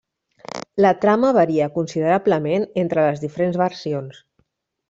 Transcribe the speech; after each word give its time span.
La 0.85 0.93
trama 1.03 1.31
varia 1.37 1.69
considerablement 1.77 2.67
entre 2.85 3.07
les 3.09 3.23
diferents 3.29 3.63
versions. 3.67 4.23